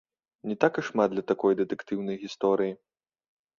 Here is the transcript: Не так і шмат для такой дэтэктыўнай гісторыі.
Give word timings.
Не 0.51 0.55
так 0.63 0.79
і 0.81 0.83
шмат 0.87 1.09
для 1.11 1.23
такой 1.33 1.59
дэтэктыўнай 1.61 2.19
гісторыі. 2.25 2.73